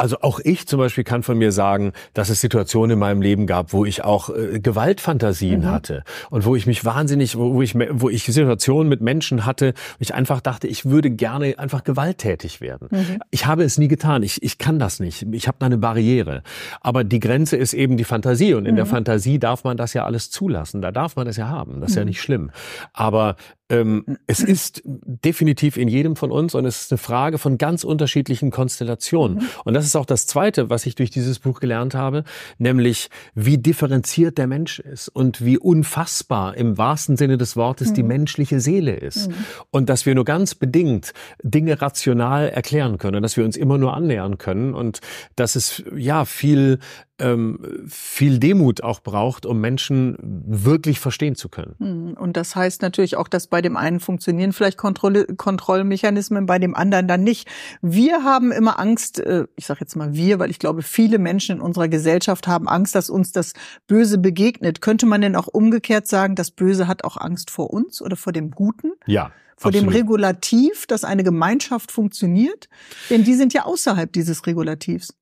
[0.00, 3.46] Also auch ich zum Beispiel kann von mir sagen, dass es Situationen in meinem Leben
[3.46, 5.66] gab, wo ich auch äh, Gewaltfantasien mhm.
[5.66, 9.74] hatte und wo ich mich wahnsinnig, wo, wo ich, wo ich Situationen mit Menschen hatte,
[9.74, 12.88] wo ich einfach dachte, ich würde gerne einfach gewalttätig werden.
[12.90, 13.18] Mhm.
[13.30, 14.22] Ich habe es nie getan.
[14.22, 15.26] Ich, ich kann das nicht.
[15.32, 16.44] Ich habe da eine Barriere.
[16.80, 18.76] Aber die Grenze ist eben die Fantasie und in mhm.
[18.76, 20.80] der Fantasie darf man das ja alles zulassen.
[20.80, 21.82] Da darf man es ja haben.
[21.82, 22.08] Das ist ja mhm.
[22.08, 22.52] nicht schlimm.
[22.94, 23.36] Aber
[23.70, 27.84] ähm, es ist definitiv in jedem von uns und es ist eine Frage von ganz
[27.84, 29.38] unterschiedlichen Konstellationen.
[29.38, 29.48] Mhm.
[29.64, 32.24] Und das ist auch das Zweite, was ich durch dieses Buch gelernt habe,
[32.58, 37.94] nämlich wie differenziert der Mensch ist und wie unfassbar im wahrsten Sinne des Wortes mhm.
[37.94, 39.28] die menschliche Seele ist.
[39.28, 39.34] Mhm.
[39.70, 43.94] Und dass wir nur ganz bedingt Dinge rational erklären können, dass wir uns immer nur
[43.94, 45.00] annähern können und
[45.36, 46.78] dass es ja viel
[47.20, 51.74] ähm, viel Demut auch braucht, um Menschen wirklich verstehen zu können.
[51.78, 56.58] Hm, und das heißt natürlich auch, dass bei dem einen funktionieren vielleicht Kontrolle, Kontrollmechanismen, bei
[56.58, 57.48] dem anderen dann nicht.
[57.82, 61.56] Wir haben immer Angst, äh, ich sage jetzt mal wir, weil ich glaube, viele Menschen
[61.56, 63.54] in unserer Gesellschaft haben Angst, dass uns das
[63.86, 64.80] Böse begegnet.
[64.80, 68.32] Könnte man denn auch umgekehrt sagen, das Böse hat auch Angst vor uns oder vor
[68.32, 68.92] dem Guten?
[69.06, 69.32] Ja.
[69.56, 69.90] Vor absolut.
[69.90, 72.68] dem Regulativ, dass eine Gemeinschaft funktioniert?
[73.10, 75.14] Denn die sind ja außerhalb dieses Regulativs.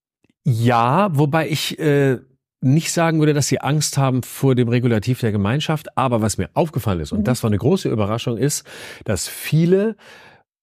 [0.44, 2.18] Ja, wobei ich äh,
[2.60, 5.96] nicht sagen würde, dass sie Angst haben vor dem Regulativ der Gemeinschaft.
[5.96, 7.24] Aber was mir aufgefallen ist, und mhm.
[7.24, 8.64] das war eine große Überraschung, ist,
[9.04, 9.96] dass viele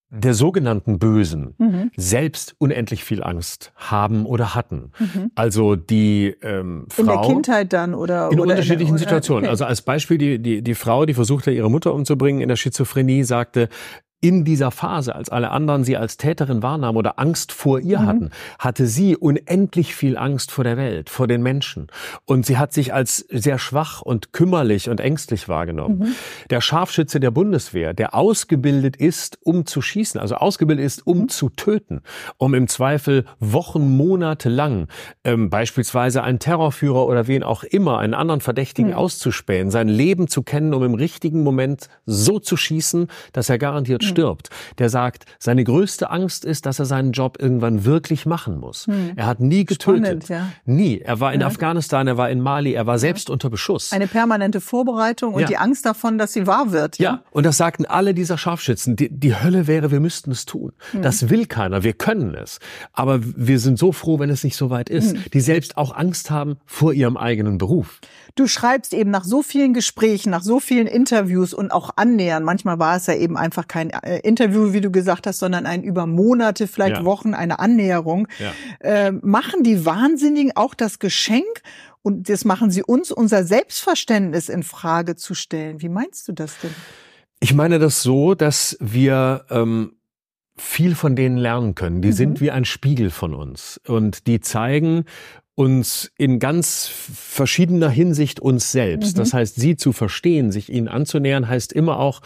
[0.10, 1.91] der sogenannten Bösen mhm.
[1.98, 4.91] selbst unendlich viel Angst haben oder hatten.
[5.00, 5.32] Mhm.
[5.36, 9.46] Also die ähm, Frau in der Kindheit dann oder in oder unterschiedlichen in der, Situationen.
[9.46, 9.52] Okay.
[9.52, 13.24] Also als Beispiel die die die Frau, die versuchte ihre Mutter umzubringen in der Schizophrenie,
[13.24, 13.70] sagte
[14.26, 18.06] in dieser Phase, als alle anderen sie als Täterin wahrnahmen oder Angst vor ihr mhm.
[18.08, 21.90] hatten, hatte sie unendlich viel Angst vor der Welt, vor den Menschen.
[22.26, 26.00] Und sie hat sich als sehr schwach und kümmerlich und ängstlich wahrgenommen.
[26.00, 26.16] Mhm.
[26.50, 31.30] Der Scharfschütze der Bundeswehr, der ausgebildet ist, um zu schießen, also ausgebildet ist, um mhm.
[31.30, 32.02] zu töten,
[32.38, 34.88] um im Zweifel Wochen, Monate lang
[35.24, 38.98] ähm, beispielsweise einen Terrorführer oder wen auch immer, einen anderen Verdächtigen mhm.
[38.98, 44.02] auszuspähen, sein Leben zu kennen, um im richtigen Moment so zu schießen, dass er garantiert
[44.02, 44.49] mhm stirbt,
[44.80, 48.88] der sagt, seine größte Angst ist, dass er seinen Job irgendwann wirklich machen muss.
[48.88, 49.13] Hm.
[49.15, 50.25] Er hat nie getötet.
[50.25, 50.49] Spannend, ja.
[50.65, 50.99] Nie.
[50.99, 51.47] Er war in ja.
[51.47, 53.91] Afghanistan, er war in Mali, er war selbst unter Beschuss.
[53.91, 56.97] Eine permanente Vorbereitung und die Angst davon, dass sie wahr wird.
[56.97, 58.95] Ja, und das sagten alle dieser Scharfschützen.
[58.95, 60.71] Die, die Hölle wäre, wir müssten es tun.
[60.91, 61.01] Hm.
[61.01, 62.60] Das will keiner, wir können es.
[62.93, 65.15] Aber wir sind so froh, wenn es nicht so weit ist.
[65.15, 65.23] Hm.
[65.34, 67.99] Die selbst auch Angst haben vor ihrem eigenen Beruf.
[68.36, 72.43] Du schreibst eben nach so vielen Gesprächen, nach so vielen Interviews und auch Annähern.
[72.43, 75.84] Manchmal war es ja eben einfach kein äh, Interview, wie du gesagt hast, sondern ein
[75.84, 77.06] über Monate, vielleicht ja.
[77.06, 78.28] Wochen, eine Annäherung.
[78.39, 78.52] Ja.
[78.80, 81.62] Äh, machen die Wahnsinnigen auch das Geschenk
[82.02, 85.82] und das machen sie uns, unser Selbstverständnis in Frage zu stellen.
[85.82, 86.76] Wie meinst du das denn?
[87.39, 89.93] Ich meine das so, dass wir ähm,
[90.58, 92.02] viel von denen lernen können.
[92.02, 92.13] Die mhm.
[92.13, 95.06] sind wie ein Spiegel von uns und die zeigen
[95.56, 99.15] uns in ganz verschiedener Hinsicht uns selbst.
[99.15, 99.20] Mhm.
[99.20, 102.22] Das heißt, sie zu verstehen, sich ihnen anzunähern, heißt immer auch,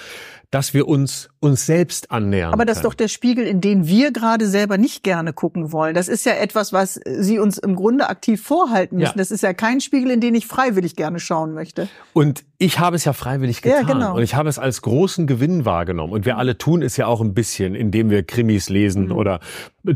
[0.52, 2.54] dass wir uns uns selbst annähern.
[2.54, 5.94] Aber das ist doch der Spiegel, in den wir gerade selber nicht gerne gucken wollen.
[5.94, 9.18] Das ist ja etwas, was Sie uns im Grunde aktiv vorhalten müssen.
[9.18, 9.18] Ja.
[9.18, 11.88] Das ist ja kein Spiegel, in den ich freiwillig gerne schauen möchte.
[12.14, 13.88] Und ich habe es ja freiwillig getan.
[13.88, 14.16] Ja, genau.
[14.18, 16.12] Und ich habe es als großen Gewinn wahrgenommen.
[16.12, 19.12] Und wir alle tun es ja auch ein bisschen, indem wir Krimis lesen mhm.
[19.14, 19.40] oder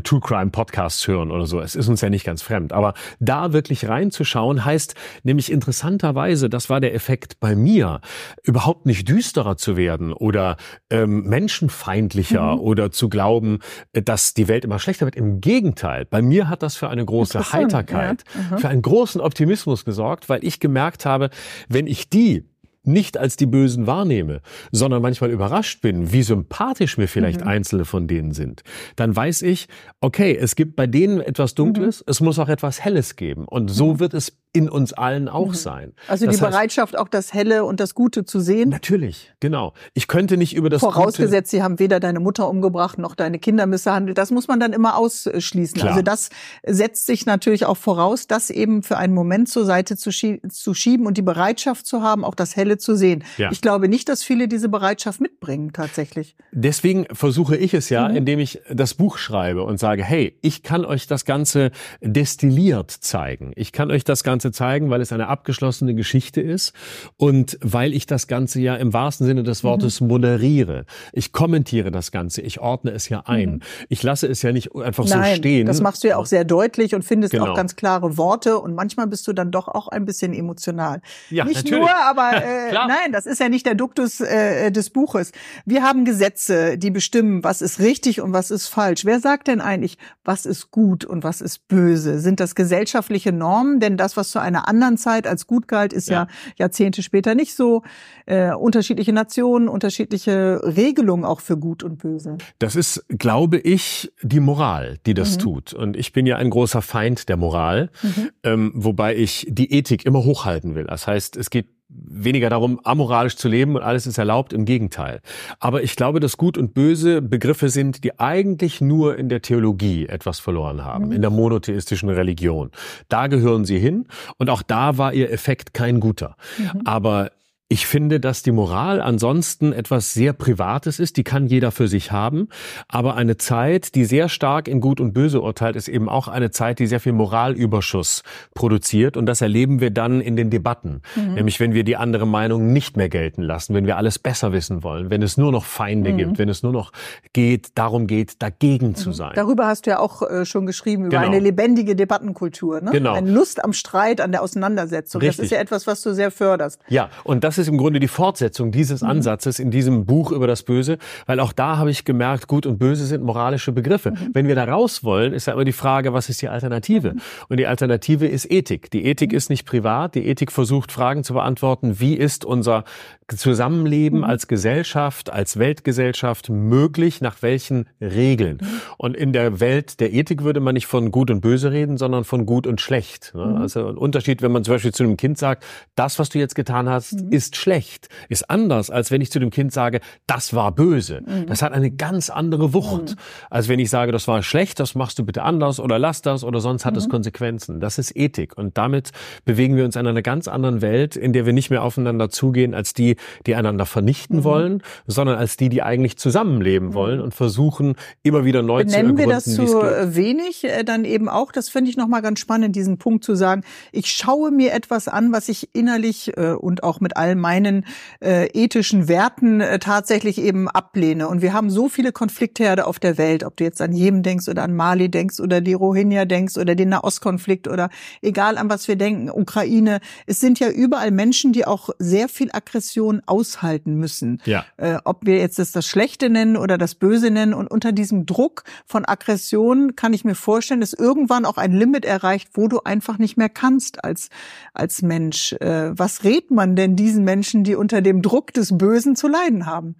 [0.02, 1.60] True Crime Podcasts hören oder so.
[1.60, 2.72] Es ist uns ja nicht ganz fremd.
[2.72, 8.00] Aber da wirklich reinzuschauen heißt nämlich interessanterweise, das war der Effekt bei mir,
[8.42, 10.43] überhaupt nicht düsterer zu werden oder
[10.90, 12.60] ähm, menschenfeindlicher mhm.
[12.60, 13.58] oder zu glauben,
[13.92, 15.16] dass die Welt immer schlechter wird.
[15.16, 18.56] Im Gegenteil, bei mir hat das für eine große Heiterkeit, ja.
[18.56, 18.58] mhm.
[18.58, 21.30] für einen großen Optimismus gesorgt, weil ich gemerkt habe,
[21.68, 22.44] wenn ich die
[22.84, 27.48] nicht als die Bösen wahrnehme, sondern manchmal überrascht bin, wie sympathisch mir vielleicht mhm.
[27.48, 28.62] einzelne von denen sind,
[28.96, 29.68] dann weiß ich,
[30.00, 32.10] okay, es gibt bei denen etwas Dunkles, mhm.
[32.10, 33.46] es muss auch etwas Helles geben.
[33.46, 34.00] Und so mhm.
[34.00, 35.54] wird es in uns allen auch mhm.
[35.54, 35.92] sein.
[36.08, 38.70] Also das die heißt, Bereitschaft, auch das Helle und das Gute zu sehen?
[38.70, 39.74] Natürlich, genau.
[39.92, 43.38] Ich könnte nicht über das Vorausgesetzt, Gute Sie haben weder deine Mutter umgebracht noch deine
[43.40, 44.16] Kinder misshandelt.
[44.16, 45.78] Das muss man dann immer ausschließen.
[45.78, 45.90] Klar.
[45.90, 46.30] Also das
[46.64, 50.72] setzt sich natürlich auch voraus, das eben für einen Moment zur Seite zu, schie zu
[50.72, 53.24] schieben und die Bereitschaft zu haben, auch das Helle zu sehen.
[53.38, 53.50] Ja.
[53.50, 56.36] Ich glaube nicht, dass viele diese Bereitschaft mitbringen tatsächlich.
[56.52, 58.16] Deswegen versuche ich es ja, mhm.
[58.16, 63.52] indem ich das Buch schreibe und sage, hey, ich kann euch das Ganze destilliert zeigen.
[63.56, 66.74] Ich kann euch das Ganze Ganze zeigen, weil es eine abgeschlossene Geschichte ist
[67.16, 70.08] und weil ich das Ganze ja im wahrsten Sinne des Wortes mhm.
[70.08, 70.84] moderiere.
[71.12, 73.50] Ich kommentiere das Ganze, ich ordne es ja ein.
[73.50, 73.60] Mhm.
[73.88, 75.66] Ich lasse es ja nicht einfach Nein, so stehen.
[75.66, 77.52] Das machst du ja auch sehr deutlich und findest genau.
[77.52, 81.00] auch ganz klare Worte und manchmal bist du dann doch auch ein bisschen emotional.
[81.30, 81.80] Ja, nicht natürlich.
[81.80, 85.32] nur, aber äh, nein, das ist ja nicht der Duktus äh, des Buches.
[85.64, 89.04] Wir haben Gesetze, die bestimmen, was ist richtig und was ist falsch.
[89.04, 92.20] Wer sagt denn eigentlich, was ist gut und was ist böse?
[92.20, 93.80] Sind das gesellschaftliche Normen?
[93.80, 97.36] Denn das, was zu einer anderen Zeit als gut galt, ist ja, ja Jahrzehnte später
[97.36, 97.82] nicht so.
[98.26, 102.38] Äh, unterschiedliche Nationen, unterschiedliche Regelungen auch für gut und böse.
[102.58, 105.40] Das ist, glaube ich, die Moral, die das mhm.
[105.40, 105.72] tut.
[105.72, 108.30] Und ich bin ja ein großer Feind der Moral, mhm.
[108.42, 110.84] ähm, wobei ich die Ethik immer hochhalten will.
[110.84, 115.20] Das heißt, es geht weniger darum, amoralisch zu leben und alles ist erlaubt, im Gegenteil.
[115.60, 120.06] Aber ich glaube, dass Gut und Böse Begriffe sind, die eigentlich nur in der Theologie
[120.06, 121.12] etwas verloren haben, mhm.
[121.12, 122.70] in der monotheistischen Religion.
[123.08, 124.06] Da gehören sie hin
[124.38, 126.36] und auch da war ihr Effekt kein guter.
[126.58, 126.82] Mhm.
[126.84, 127.30] Aber
[127.68, 132.12] ich finde, dass die Moral ansonsten etwas sehr Privates ist, die kann jeder für sich
[132.12, 132.48] haben.
[132.88, 136.50] Aber eine Zeit, die sehr stark in Gut und Böse urteilt, ist eben auch eine
[136.50, 138.22] Zeit, die sehr viel Moralüberschuss
[138.54, 139.16] produziert.
[139.16, 141.00] Und das erleben wir dann in den Debatten.
[141.16, 141.34] Mhm.
[141.34, 144.82] Nämlich, wenn wir die andere Meinung nicht mehr gelten lassen, wenn wir alles besser wissen
[144.82, 146.18] wollen, wenn es nur noch Feinde mhm.
[146.18, 146.92] gibt, wenn es nur noch
[147.32, 148.94] geht, darum geht, dagegen mhm.
[148.94, 149.32] zu sein.
[149.36, 151.30] Darüber hast du ja auch äh, schon geschrieben, über genau.
[151.30, 152.82] eine lebendige Debattenkultur.
[152.82, 152.90] Ne?
[152.90, 153.14] Genau.
[153.14, 155.22] Eine Lust am Streit, an der Auseinandersetzung.
[155.22, 155.38] Richtig.
[155.38, 156.78] Das ist ja etwas, was du sehr förderst.
[156.88, 159.10] Ja, und das ist im Grunde die Fortsetzung dieses mhm.
[159.10, 162.78] Ansatzes in diesem Buch über das Böse, weil auch da habe ich gemerkt, gut und
[162.78, 164.12] böse sind moralische Begriffe.
[164.12, 164.30] Mhm.
[164.32, 167.14] Wenn wir da raus wollen, ist ja immer die Frage, was ist die Alternative?
[167.14, 167.20] Mhm.
[167.48, 168.90] Und die Alternative ist Ethik.
[168.90, 169.36] Die Ethik mhm.
[169.36, 170.14] ist nicht privat.
[170.14, 172.84] Die Ethik versucht Fragen zu beantworten, wie ist unser
[173.28, 174.24] Zusammenleben mhm.
[174.24, 178.58] als Gesellschaft, als Weltgesellschaft möglich, nach welchen Regeln.
[178.60, 178.80] Mhm.
[178.98, 182.24] Und in der Welt der Ethik würde man nicht von gut und böse reden, sondern
[182.24, 183.32] von gut und schlecht.
[183.34, 183.46] Ne?
[183.46, 183.56] Mhm.
[183.56, 186.54] Also ein Unterschied, wenn man zum Beispiel zu einem Kind sagt, das, was du jetzt
[186.54, 187.32] getan hast, mhm.
[187.32, 191.22] ist schlecht, ist anders, als wenn ich zu dem Kind sage, das war böse.
[191.22, 191.46] Mhm.
[191.46, 193.16] Das hat eine ganz andere Wucht, mhm.
[193.50, 196.44] als wenn ich sage, das war schlecht, das machst du bitte anders oder lass das
[196.44, 197.80] oder sonst hat es Konsequenzen.
[197.80, 198.56] Das ist Ethik.
[198.58, 199.12] Und damit
[199.44, 202.74] bewegen wir uns in einer ganz anderen Welt, in der wir nicht mehr aufeinander zugehen
[202.74, 203.13] als die,
[203.46, 204.44] die einander vernichten mhm.
[204.44, 206.94] wollen, sondern als die, die eigentlich zusammenleben mhm.
[206.94, 209.28] wollen und versuchen, immer wieder neu Benennen zu ergründen.
[209.28, 211.52] wir das zu wenig äh, dann eben auch?
[211.52, 215.32] Das finde ich nochmal ganz spannend, diesen Punkt zu sagen, ich schaue mir etwas an,
[215.32, 217.86] was ich innerlich äh, und auch mit all meinen
[218.20, 221.28] äh, ethischen Werten äh, tatsächlich eben ablehne.
[221.28, 224.48] Und wir haben so viele Konfliktherde auf der Welt, ob du jetzt an Jemen denkst
[224.48, 227.90] oder an Mali denkst oder die Rohingya denkst oder den Nahostkonflikt oder
[228.22, 230.00] egal an was wir denken, Ukraine.
[230.26, 234.40] Es sind ja überall Menschen, die auch sehr viel Aggression aushalten müssen.
[234.44, 234.64] Ja.
[234.76, 237.54] Äh, ob wir jetzt das, das Schlechte nennen oder das Böse nennen.
[237.54, 242.04] Und unter diesem Druck von Aggression kann ich mir vorstellen, dass irgendwann auch ein Limit
[242.04, 244.28] erreicht, wo du einfach nicht mehr kannst als,
[244.72, 245.52] als Mensch.
[245.54, 249.66] Äh, was rät man denn diesen Menschen, die unter dem Druck des Bösen zu leiden
[249.66, 249.96] haben?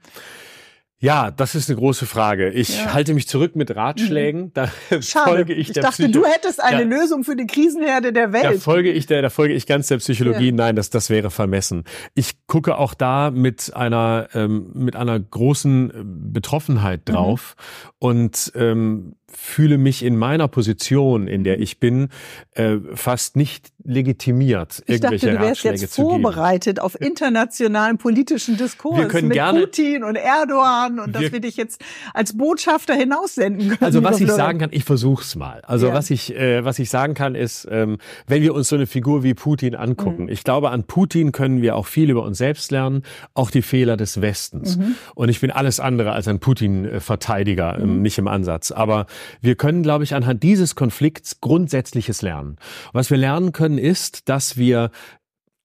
[1.04, 2.48] Ja, das ist eine große Frage.
[2.48, 2.94] Ich ja.
[2.94, 4.44] halte mich zurück mit Ratschlägen.
[4.44, 4.50] Mhm.
[4.54, 5.30] Da Schade.
[5.30, 6.98] folge ich, ich der dachte, Psycho du hättest eine ja.
[6.98, 8.44] Lösung für die Krisenherde der Welt.
[8.44, 10.46] Da folge ich der, da folge ich ganz der Psychologie.
[10.46, 10.52] Ja.
[10.52, 11.84] Nein, das, das wäre vermessen.
[12.14, 17.12] Ich gucke auch da mit einer, ähm, mit einer großen äh, Betroffenheit mhm.
[17.12, 17.92] drauf mhm.
[17.98, 22.08] und ähm, fühle mich in meiner Position, in der ich bin,
[22.52, 28.56] äh, fast nicht legitimiert, ich irgendwelche dachte, du wärst Ratschläge jetzt vorbereitet auf internationalen politischen
[28.56, 32.36] Diskurs wir können mit gerne, Putin und Erdogan und wir, dass wir dich jetzt als
[32.36, 33.82] Botschafter hinaussenden können.
[33.82, 35.60] Also was ich sagen kann, ich versuch's mal.
[35.62, 35.94] Also ja.
[35.94, 39.22] was ich äh, was ich sagen kann ist, ähm, wenn wir uns so eine Figur
[39.22, 40.28] wie Putin angucken, mhm.
[40.28, 43.02] ich glaube an Putin können wir auch viel über uns selbst lernen,
[43.34, 44.76] auch die Fehler des Westens.
[44.76, 44.94] Mhm.
[45.14, 48.02] Und ich bin alles andere als ein Putin-Verteidiger, ähm, mhm.
[48.02, 48.70] nicht im Ansatz.
[48.70, 49.06] Aber
[49.40, 52.56] wir können, glaube ich, anhand dieses Konflikts Grundsätzliches lernen.
[52.92, 54.90] Was wir lernen können, ist, dass wir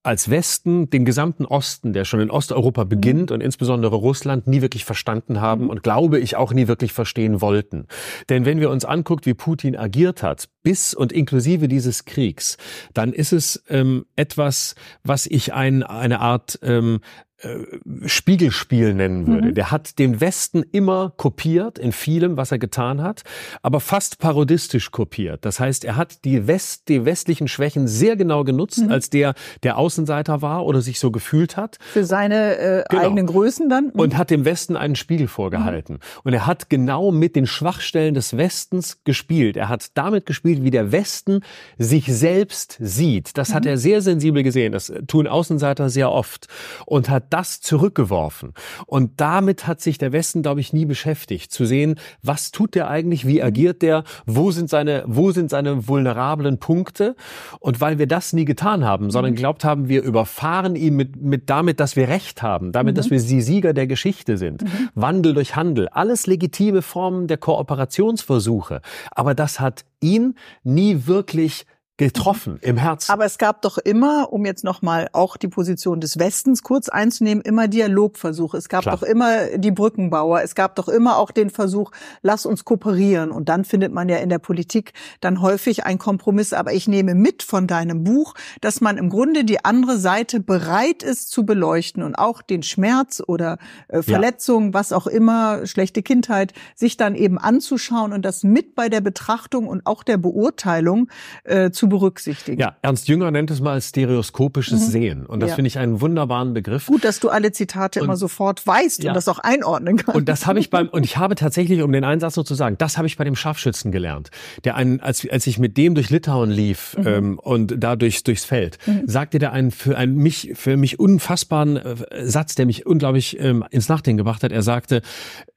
[0.09, 2.89] als Westen den gesamten Osten, der schon in Osteuropa mhm.
[2.89, 5.69] beginnt und insbesondere Russland nie wirklich verstanden haben mhm.
[5.69, 7.85] und glaube ich auch nie wirklich verstehen wollten.
[8.27, 12.57] Denn wenn wir uns anguckt, wie Putin agiert hat, bis und inklusive dieses Kriegs,
[12.93, 16.99] dann ist es ähm, etwas, was ich ein, eine Art ähm,
[17.41, 17.65] äh,
[18.05, 19.49] Spiegelspiel nennen würde.
[19.49, 19.55] Mhm.
[19.55, 23.23] Der hat den Westen immer kopiert in vielem, was er getan hat,
[23.61, 25.45] aber fast parodistisch kopiert.
[25.45, 28.91] Das heißt, er hat die, West, die westlichen Schwächen sehr genau genutzt, mhm.
[28.91, 31.77] als der der Außenseiter war oder sich so gefühlt hat.
[31.79, 33.03] Für seine äh, genau.
[33.03, 33.85] eigenen Größen dann.
[33.85, 33.99] Mhm.
[33.99, 35.93] Und hat dem Westen einen Spiegel vorgehalten.
[35.93, 36.21] Mhm.
[36.25, 39.55] Und er hat genau mit den Schwachstellen des Westens gespielt.
[39.55, 41.41] Er hat damit gespielt, wie der Westen
[41.77, 43.37] sich selbst sieht.
[43.37, 43.69] Das hat mhm.
[43.69, 44.73] er sehr sensibel gesehen.
[44.73, 46.47] Das tun Außenseiter sehr oft.
[46.85, 48.53] Und hat das zurückgeworfen.
[48.85, 52.89] Und damit hat sich der Westen, glaube ich, nie beschäftigt, zu sehen, was tut der
[52.89, 57.15] eigentlich, wie agiert der, wo sind seine, wo sind seine vulnerablen Punkte.
[57.59, 59.35] Und weil wir das nie getan haben, sondern mhm.
[59.35, 62.97] geglaubt haben, wir überfahren ihn mit, mit damit, dass wir Recht haben, damit, mhm.
[62.97, 64.63] dass wir die Sieger der Geschichte sind.
[64.63, 64.89] Mhm.
[64.95, 68.81] Wandel durch Handel, alles legitime Formen der Kooperationsversuche.
[69.11, 71.65] Aber das hat ihn nie wirklich
[71.99, 73.11] getroffen im Herzen.
[73.11, 77.43] Aber es gab doch immer, um jetzt nochmal auch die Position des Westens kurz einzunehmen,
[77.43, 78.55] immer Dialogversuche.
[78.55, 78.95] Es gab Klar.
[78.95, 80.41] doch immer die Brückenbauer.
[80.41, 83.31] Es gab doch immer auch den Versuch, lass uns kooperieren.
[83.31, 86.53] Und dann findet man ja in der Politik dann häufig einen Kompromiss.
[86.53, 91.03] Aber ich nehme mit von deinem Buch, dass man im Grunde die andere Seite bereit
[91.03, 93.57] ist zu beleuchten und auch den Schmerz oder
[93.89, 94.73] äh, Verletzung, ja.
[94.73, 99.67] was auch immer, schlechte Kindheit, sich dann eben anzuschauen und das mit bei der Betrachtung
[99.67, 101.09] und auch der Beurteilung
[101.43, 102.59] äh, zu berücksichtigen.
[102.59, 104.91] Ja, Ernst Jünger nennt es mal stereoskopisches mhm.
[104.91, 105.25] Sehen.
[105.25, 105.55] Und das ja.
[105.55, 106.87] finde ich einen wunderbaren Begriff.
[106.87, 109.11] Gut, dass du alle Zitate und, immer sofort weißt ja.
[109.11, 110.15] und das auch einordnen kannst.
[110.15, 112.77] Und das habe ich beim, und ich habe tatsächlich, um den Einsatz so zu sagen,
[112.77, 114.29] das habe ich bei dem Scharfschützen gelernt.
[114.63, 117.07] Der einen, als, als ich mit dem durch Litauen lief mhm.
[117.07, 119.03] ähm, und da durchs, durchs Feld, mhm.
[119.05, 123.65] sagte der einen für einen mich, für mich unfassbaren äh, Satz, der mich unglaublich ähm,
[123.71, 124.51] ins Nachdenken gebracht hat.
[124.51, 125.01] Er sagte,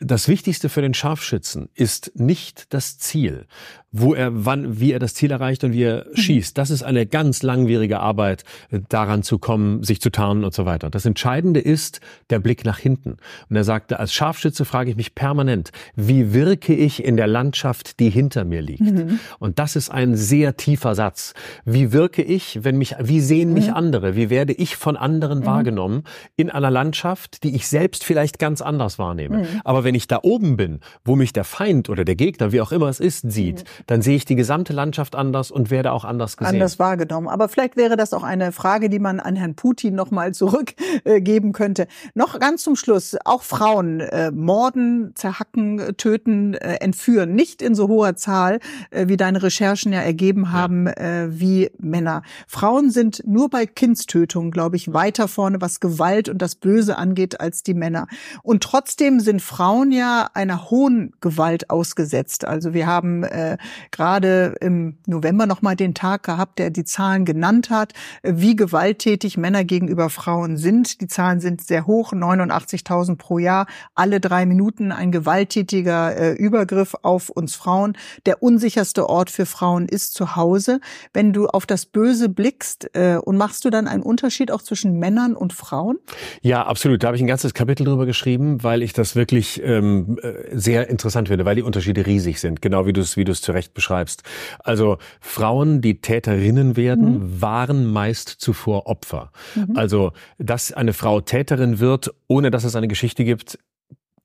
[0.01, 3.47] das Wichtigste für den Scharfschützen ist nicht das Ziel,
[3.92, 6.16] wo er wann, wie er das Ziel erreicht und wie er mhm.
[6.16, 6.57] schießt.
[6.57, 8.44] Das ist eine ganz langwierige Arbeit,
[8.88, 10.90] daran zu kommen, sich zu tarnen und so weiter.
[10.90, 12.00] Das Entscheidende ist
[12.31, 13.18] der Blick nach hinten.
[13.50, 18.00] Und er sagte, als Scharfschütze frage ich mich permanent, wie wirke ich in der Landschaft,
[18.00, 18.81] die hinter mir liegt?
[18.81, 19.20] Mhm.
[19.38, 21.35] Und das ist ein sehr tiefer Satz.
[21.64, 23.74] Wie wirke ich, wenn mich, wie sehen mich mhm.
[23.74, 24.16] andere?
[24.16, 25.46] Wie werde ich von anderen mhm.
[25.46, 26.05] wahrgenommen
[26.37, 29.38] in einer Landschaft, die ich selbst vielleicht ganz anders wahrnehme?
[29.38, 29.46] Mhm.
[29.64, 32.72] Aber wenn ich da oben bin, wo mich der Feind oder der Gegner, wie auch
[32.72, 36.37] immer es ist, sieht, dann sehe ich die gesamte Landschaft anders und werde auch anders
[36.37, 36.55] gesehen.
[36.55, 37.29] Anders wahrgenommen.
[37.29, 41.53] Aber vielleicht wäre das auch eine Frage, die man an Herrn Putin nochmal zurückgeben äh,
[41.53, 41.87] könnte.
[42.14, 47.35] Noch ganz zum Schluss, auch Frauen äh, morden, zerhacken, töten, äh, entführen.
[47.35, 50.92] Nicht in so hoher Zahl, äh, wie deine Recherchen ja ergeben haben, ja.
[50.92, 52.23] Äh, wie Männer.
[52.47, 57.40] Frauen sind nur bei Kindstötung, glaube ich, weiter vorne, was Gewalt und das Böse angeht,
[57.40, 58.07] als die Männer.
[58.42, 62.45] Und trotzdem sind Frauen ja einer hohen Gewalt ausgesetzt.
[62.45, 63.57] Also wir haben äh,
[63.90, 69.37] gerade im November noch mal den Tag gehabt, der die Zahlen genannt hat, wie gewalttätig
[69.37, 71.00] Männer gegenüber Frauen sind.
[71.00, 76.94] Die Zahlen sind sehr hoch, 89.000 pro Jahr, alle drei Minuten ein gewalttätiger äh, Übergriff
[77.02, 77.96] auf uns Frauen.
[78.26, 80.80] Der unsicherste Ort für Frauen ist zu Hause.
[81.12, 84.98] Wenn du auf das Böse blickst äh, und machst du dann einen Unterschied auch zwischen
[84.98, 85.98] Männern und Frauen?
[86.40, 87.02] Ja, absolut.
[87.02, 90.88] Da habe ich ein ganzes Kapitel drüber geschrieben, weil ich das wirklich ähm, äh, sehr
[90.88, 93.52] interessant finde, weil die Unterschiede riesig sind, genau wie du es wie du es zu
[93.52, 94.22] Recht beschreibst.
[94.59, 97.42] Also Frauen, die Täterinnen werden, mhm.
[97.42, 99.31] waren meist zuvor Opfer.
[99.55, 99.77] Mhm.
[99.77, 103.59] Also, dass eine Frau Täterin wird, ohne dass es eine Geschichte gibt,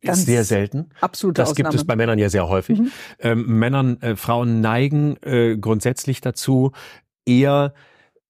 [0.02, 0.90] Ganz ist sehr selten.
[1.02, 1.38] Absolut.
[1.38, 1.70] Das Ausnahme.
[1.70, 2.80] gibt es bei Männern ja sehr häufig.
[2.80, 2.92] Mhm.
[3.20, 6.72] Ähm, Männern, äh, Frauen neigen äh, grundsätzlich dazu,
[7.26, 7.74] eher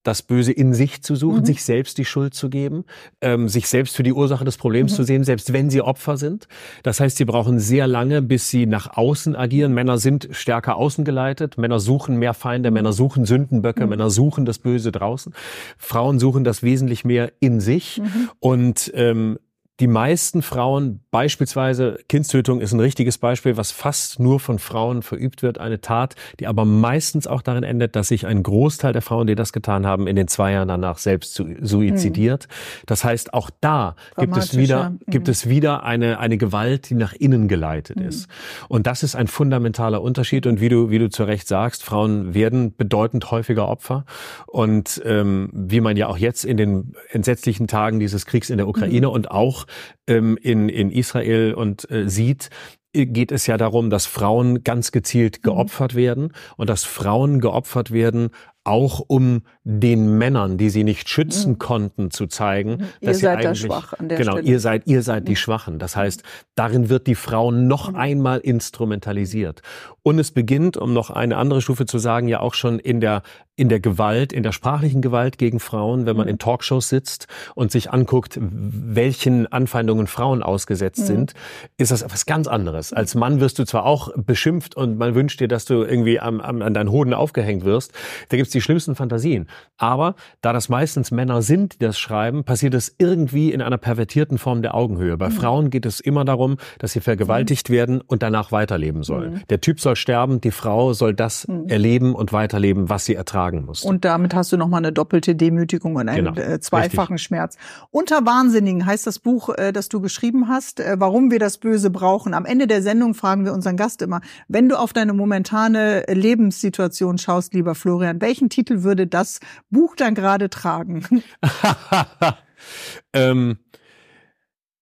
[0.08, 1.46] das Böse in sich zu suchen, mhm.
[1.46, 2.86] sich selbst die Schuld zu geben,
[3.20, 4.96] ähm, sich selbst für die Ursache des Problems mhm.
[4.96, 6.48] zu sehen, selbst wenn sie Opfer sind.
[6.84, 9.74] Das heißt, sie brauchen sehr lange, bis sie nach außen agieren.
[9.74, 11.58] Männer sind stärker außen geleitet.
[11.58, 13.90] Männer suchen mehr Feinde, Männer suchen Sündenböcke, mhm.
[13.90, 15.34] Männer suchen das Böse draußen.
[15.78, 18.00] Frauen suchen das wesentlich mehr in sich.
[18.00, 18.30] Mhm.
[18.40, 19.38] Und ähm,
[19.80, 25.44] die meisten Frauen, beispielsweise Kindstötung ist ein richtiges Beispiel, was fast nur von Frauen verübt
[25.44, 29.28] wird, eine Tat, die aber meistens auch darin endet, dass sich ein Großteil der Frauen,
[29.28, 32.48] die das getan haben, in den zwei Jahren danach selbst suizidiert.
[32.48, 32.84] Mhm.
[32.88, 35.00] Das heißt, auch da gibt es wieder, mhm.
[35.08, 38.08] gibt es wieder eine, eine Gewalt, die nach innen geleitet mhm.
[38.08, 38.30] ist.
[38.70, 40.48] Und das ist ein fundamentaler Unterschied.
[40.48, 44.06] Und wie du, wie du zu Recht sagst, Frauen werden bedeutend häufiger Opfer.
[44.48, 48.68] Und ähm, wie man ja auch jetzt in den entsetzlichen Tagen dieses Kriegs in der
[48.68, 49.14] Ukraine mhm.
[49.14, 49.67] und auch
[50.08, 52.50] ähm, in, in Israel und äh, sieht,
[52.94, 55.42] äh, geht es ja darum, dass Frauen ganz gezielt mhm.
[55.44, 58.30] geopfert werden und dass Frauen geopfert werden
[58.68, 61.60] auch um den Männern, die sie nicht schützen mhm.
[61.60, 62.88] konnten, zu zeigen, mhm.
[63.00, 64.48] ihr dass seid sie eigentlich schwach an der genau Stelle.
[64.48, 65.28] ihr seid ihr seid mhm.
[65.28, 65.80] die Schwachen.
[65.80, 66.24] Das heißt,
[66.56, 67.96] darin wird die Frau noch mhm.
[67.96, 69.62] einmal instrumentalisiert.
[70.04, 73.24] Und es beginnt, um noch eine andere Stufe zu sagen, ja auch schon in der
[73.60, 76.34] in der Gewalt, in der sprachlichen Gewalt gegen Frauen, wenn man mhm.
[76.34, 81.06] in Talkshows sitzt und sich anguckt, welchen Anfeindungen Frauen ausgesetzt mhm.
[81.06, 81.34] sind,
[81.78, 82.94] ist das etwas ganz anderes.
[82.94, 86.40] Als Mann wirst du zwar auch beschimpft und man wünscht dir, dass du irgendwie am,
[86.40, 87.94] am, an deinen Hoden aufgehängt wirst.
[88.30, 89.48] Da gibt's die schlimmsten Fantasien.
[89.78, 94.38] Aber da das meistens Männer sind, die das schreiben, passiert es irgendwie in einer pervertierten
[94.38, 95.16] Form der Augenhöhe.
[95.18, 95.34] Bei mhm.
[95.34, 97.74] Frauen geht es immer darum, dass sie vergewaltigt mhm.
[97.74, 99.34] werden und danach weiterleben sollen.
[99.34, 99.42] Mhm.
[99.50, 101.68] Der Typ soll sterben, die Frau soll das mhm.
[101.68, 103.84] erleben und weiterleben, was sie ertragen muss.
[103.84, 106.48] Und damit hast du nochmal eine doppelte Demütigung und einen genau.
[106.48, 107.28] äh, zweifachen Richtig.
[107.28, 107.58] Schmerz.
[107.92, 111.92] Unter Wahnsinnigen heißt das Buch, äh, das du geschrieben hast, äh, warum wir das Böse
[111.92, 112.34] brauchen.
[112.34, 117.20] Am Ende der Sendung fragen wir unseren Gast immer, wenn du auf deine momentane Lebenssituation
[117.20, 121.24] schaust, lieber Florian, welchen Titel würde das Buch dann gerade tragen?
[123.14, 123.58] ähm,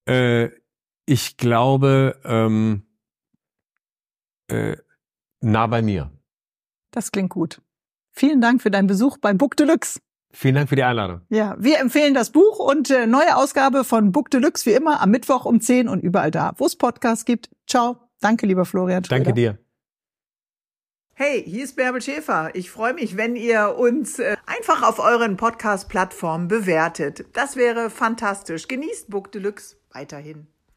[0.05, 0.49] äh,
[1.05, 2.83] ich glaube, ähm,
[4.47, 4.75] äh,
[5.41, 6.11] nah bei mir.
[6.91, 7.61] Das klingt gut.
[8.11, 9.99] Vielen Dank für deinen Besuch bei Book Deluxe.
[10.31, 11.21] Vielen Dank für die Einladung.
[11.29, 15.11] Ja, wir empfehlen das Buch und äh, neue Ausgabe von Book Deluxe wie immer am
[15.11, 17.49] Mittwoch um 10 und überall da, wo es Podcasts gibt.
[17.67, 17.97] Ciao.
[18.19, 19.03] Danke, lieber Florian.
[19.05, 19.23] Schröder.
[19.23, 19.64] Danke dir.
[21.17, 22.49] Hey, hier ist Bärbel Schäfer.
[22.55, 27.25] Ich freue mich, wenn ihr uns äh, einfach auf euren Podcast-Plattformen bewertet.
[27.31, 28.67] Das wäre fantastisch.
[28.67, 30.47] Genießt Book Deluxe weiterhin.